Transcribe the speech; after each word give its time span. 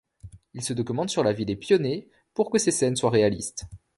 Il 0.55 0.63
se 0.63 0.73
documente 0.73 1.11
sur 1.11 1.23
la 1.23 1.31
vie 1.31 1.45
des 1.45 1.55
pionniers 1.55 2.09
pour 2.33 2.49
que 2.49 2.57
ses 2.57 2.71
scènes 2.71 2.95
soient 2.95 3.11
réalistes. 3.11 3.65